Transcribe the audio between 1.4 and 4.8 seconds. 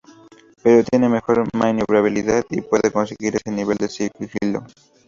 maniobrabilidad y puede conseguir ese nivel de sigilo.